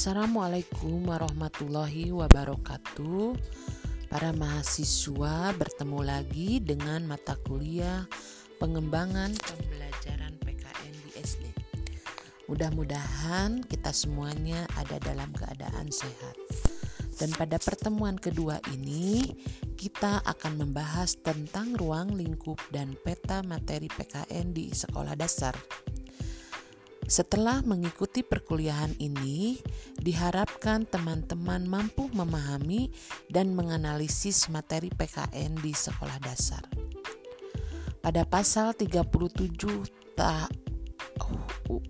[0.00, 3.36] Assalamualaikum warahmatullahi wabarakatuh.
[4.08, 8.08] Para mahasiswa bertemu lagi dengan mata kuliah
[8.56, 11.42] pengembangan pembelajaran PKN di SD.
[12.48, 16.32] Mudah-mudahan kita semuanya ada dalam keadaan sehat.
[17.20, 19.20] Dan pada pertemuan kedua ini,
[19.76, 25.52] kita akan membahas tentang ruang lingkup dan peta materi PKN di sekolah dasar.
[27.10, 29.58] Setelah mengikuti perkuliahan ini,
[29.98, 32.94] diharapkan teman-teman mampu memahami
[33.26, 36.62] dan menganalisis materi PKN di sekolah dasar.
[37.98, 39.10] Pada pasal 37
[40.14, 40.46] ta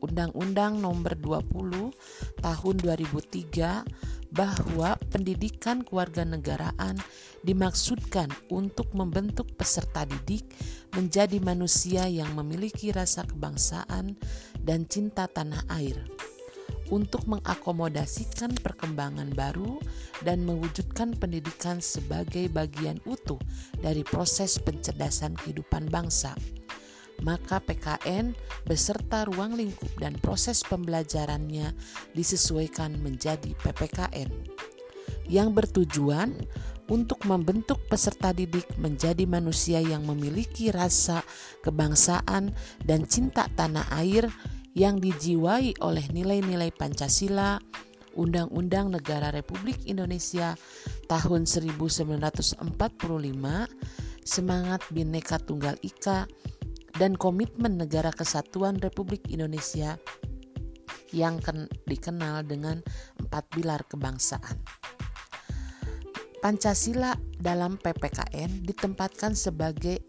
[0.01, 1.93] Undang-Undang Nomor 20
[2.41, 6.96] Tahun 2003 bahwa pendidikan kewarganegaraan
[7.43, 10.46] dimaksudkan untuk membentuk peserta didik
[10.95, 14.15] menjadi manusia yang memiliki rasa kebangsaan
[14.65, 15.97] dan cinta tanah air
[16.91, 19.79] untuk mengakomodasikan perkembangan baru
[20.27, 23.39] dan mewujudkan pendidikan sebagai bagian utuh
[23.79, 26.35] dari proses pencerdasan kehidupan bangsa.
[27.21, 28.33] Maka PKN
[28.65, 31.77] beserta ruang lingkup dan proses pembelajarannya
[32.17, 34.33] disesuaikan menjadi PPKN
[35.29, 36.35] yang bertujuan
[36.91, 41.23] untuk membentuk peserta didik menjadi manusia yang memiliki rasa
[41.63, 42.51] kebangsaan
[42.83, 44.27] dan cinta tanah air
[44.74, 47.63] yang dijiwai oleh nilai-nilai Pancasila,
[48.18, 50.59] Undang-Undang Negara Republik Indonesia
[51.07, 52.59] tahun 1945,
[54.27, 56.27] semangat Bhinneka Tunggal Ika,
[56.99, 59.95] dan komitmen negara kesatuan Republik Indonesia
[61.11, 61.43] yang
[61.87, 62.83] dikenal dengan
[63.18, 64.59] empat pilar kebangsaan.
[66.41, 70.00] Pancasila dalam PPKN ditempatkan sebagai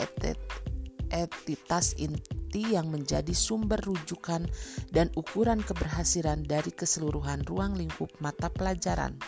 [1.11, 4.47] entitas inti yang menjadi sumber rujukan
[4.95, 9.19] dan ukuran keberhasilan dari keseluruhan ruang lingkup mata pelajaran.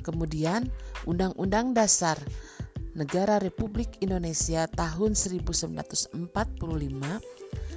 [0.00, 0.72] Kemudian,
[1.04, 2.16] Undang-Undang Dasar
[2.94, 6.14] Negara Republik Indonesia tahun 1945,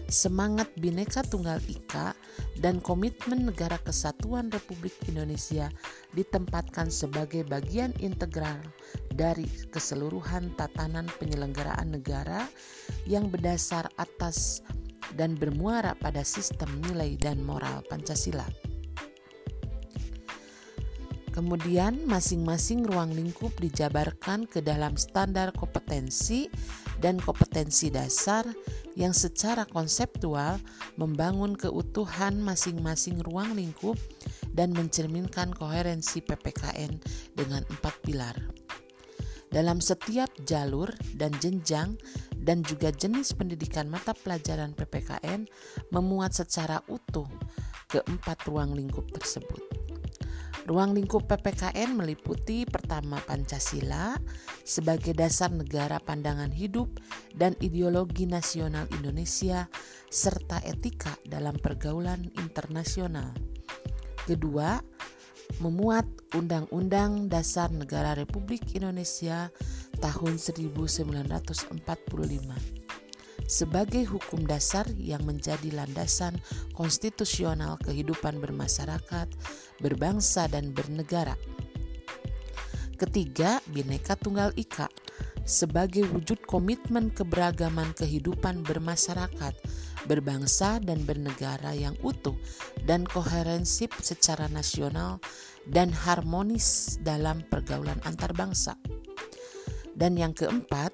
[0.08, 2.16] semangat Bhinneka Tunggal Ika
[2.60, 5.68] dan komitmen Negara Kesatuan Republik Indonesia
[6.16, 8.60] ditempatkan sebagai bagian integral
[9.12, 12.48] dari keseluruhan tatanan penyelenggaraan negara
[13.04, 14.64] yang berdasar atas
[15.16, 18.48] dan bermuara pada sistem nilai dan moral Pancasila.
[21.38, 26.50] Kemudian masing-masing ruang lingkup dijabarkan ke dalam standar kompetensi
[26.98, 28.42] dan kompetensi dasar
[28.98, 30.58] yang secara konseptual
[30.98, 33.94] membangun keutuhan masing-masing ruang lingkup
[34.58, 36.98] dan mencerminkan koherensi PPKN
[37.38, 38.34] dengan empat pilar.
[39.54, 41.94] Dalam setiap jalur dan jenjang
[42.42, 45.46] dan juga jenis pendidikan mata pelajaran PPKN
[45.94, 47.30] memuat secara utuh
[47.88, 49.77] keempat ruang lingkup tersebut.
[50.68, 54.20] Ruang lingkup PPKN meliputi pertama Pancasila
[54.68, 56.92] sebagai dasar negara pandangan hidup
[57.32, 59.72] dan ideologi nasional Indonesia
[60.12, 63.32] serta etika dalam pergaulan internasional.
[64.28, 64.76] Kedua,
[65.64, 69.48] memuat Undang-Undang Dasar Negara Republik Indonesia
[70.04, 71.80] tahun 1945
[73.48, 76.38] sebagai hukum dasar yang menjadi landasan
[76.76, 79.28] konstitusional kehidupan bermasyarakat,
[79.80, 81.40] berbangsa, dan bernegara.
[83.00, 84.92] Ketiga, Bhinneka Tunggal Ika
[85.48, 89.56] sebagai wujud komitmen keberagaman kehidupan bermasyarakat,
[90.04, 92.36] berbangsa, dan bernegara yang utuh
[92.84, 95.24] dan koherensif secara nasional
[95.64, 98.76] dan harmonis dalam pergaulan antar bangsa.
[99.98, 100.94] Dan yang keempat,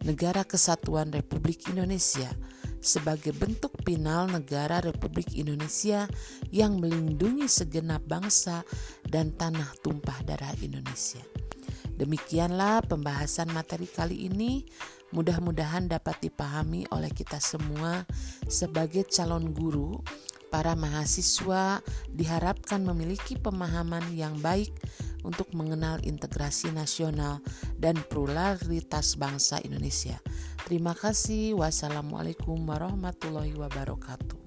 [0.00, 2.32] Negara Kesatuan Republik Indonesia
[2.80, 6.08] sebagai bentuk final negara Republik Indonesia
[6.48, 8.64] yang melindungi segenap bangsa
[9.04, 11.20] dan tanah tumpah darah Indonesia.
[12.00, 14.64] Demikianlah pembahasan materi kali ini.
[15.12, 18.08] Mudah-mudahan dapat dipahami oleh kita semua
[18.48, 20.00] sebagai calon guru.
[20.48, 21.78] Para mahasiswa
[22.10, 24.72] diharapkan memiliki pemahaman yang baik
[25.22, 27.44] untuk mengenal integrasi nasional
[27.76, 30.16] dan pluralitas bangsa Indonesia.
[30.64, 31.58] Terima kasih.
[31.60, 34.39] Wassalamualaikum warahmatullahi wabarakatuh.